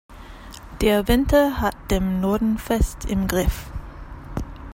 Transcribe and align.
Der 0.81 1.07
Winter 1.07 1.59
hat 1.61 1.75
den 1.91 2.21
Norden 2.21 2.57
fest 2.57 3.05
im 3.05 3.27
Griff. 3.27 3.71